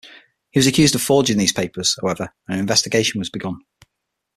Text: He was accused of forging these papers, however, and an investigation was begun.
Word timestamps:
He 0.49 0.57
was 0.57 0.65
accused 0.65 0.95
of 0.95 1.01
forging 1.03 1.37
these 1.37 1.51
papers, 1.53 1.95
however, 2.01 2.33
and 2.47 2.55
an 2.55 2.59
investigation 2.59 3.19
was 3.19 3.29
begun. 3.29 3.59